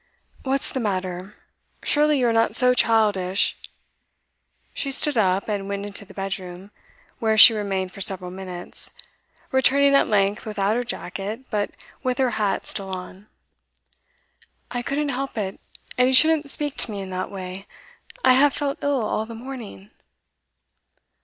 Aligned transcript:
'What's 0.41 0.73
the 0.73 0.79
matter? 0.79 1.35
Surely 1.83 2.17
you 2.17 2.27
are 2.27 2.33
not 2.33 2.55
so 2.55 2.73
childish' 2.73 3.55
She 4.73 4.91
stood 4.91 5.15
up, 5.15 5.47
and 5.47 5.69
went 5.69 5.85
into 5.85 6.05
the 6.05 6.13
bedroom, 6.15 6.71
where 7.19 7.37
she 7.37 7.53
remained 7.53 7.91
for 7.91 8.01
several 8.01 8.31
minutes, 8.31 8.93
returning 9.51 9.93
at 9.93 10.07
length 10.07 10.43
without 10.43 10.75
her 10.75 10.83
jacket, 10.83 11.41
but 11.51 11.69
with 12.01 12.17
her 12.17 12.31
hat 12.31 12.65
still 12.65 12.89
on. 12.89 13.27
'I 14.71 14.81
couldn't 14.81 15.09
help 15.09 15.37
it; 15.37 15.59
and 15.99 16.07
you 16.07 16.15
shouldn't 16.15 16.49
speak 16.49 16.77
to 16.77 16.89
me 16.89 16.99
in 17.03 17.11
that 17.11 17.29
way. 17.29 17.67
I 18.25 18.33
have 18.33 18.55
felt 18.55 18.79
ill 18.81 19.03
all 19.03 19.27
the 19.27 19.35
morning. 19.35 19.91